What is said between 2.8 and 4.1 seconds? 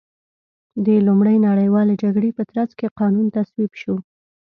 قانون تصویب شو.